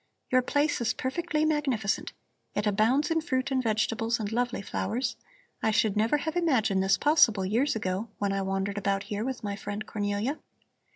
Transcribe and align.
Your 0.31 0.41
place 0.41 0.81
is 0.81 0.95
perfectly 0.95 1.45
magnificent; 1.45 2.11
it 2.55 2.65
abounds 2.65 3.11
in 3.11 3.21
fruit 3.21 3.51
and 3.51 3.61
vegetables 3.61 4.19
and 4.19 4.31
lovely 4.31 4.63
flowers. 4.63 5.15
I 5.61 5.69
should 5.69 5.95
never 5.95 6.17
have 6.17 6.35
imagined 6.35 6.81
this 6.81 6.97
possible 6.97 7.45
years 7.45 7.75
ago, 7.75 8.09
when 8.17 8.33
I 8.33 8.41
wandered 8.41 8.79
about 8.79 9.03
here 9.03 9.23
with 9.23 9.43
my 9.43 9.55
friend 9.55 9.85
Cornelia. 9.85 10.39